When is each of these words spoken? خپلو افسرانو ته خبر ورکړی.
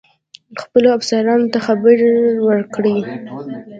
خپلو 0.61 0.87
افسرانو 0.97 1.51
ته 1.53 1.59
خبر 1.67 1.97
ورکړی. 2.47 2.95